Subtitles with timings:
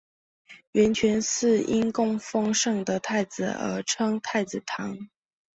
[0.71, 4.97] 圆泉寺因供奉圣德太子而称太子堂。